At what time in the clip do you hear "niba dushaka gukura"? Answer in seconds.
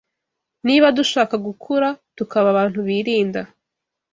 0.67-1.87